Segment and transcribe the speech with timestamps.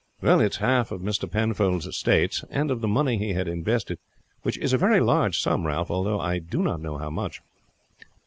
[0.23, 1.29] "It is half of Mr.
[1.29, 3.99] Penfold's estates, and of the money he had invested,
[4.41, 7.39] which is a very large sum, Ralph; although I do not know how much."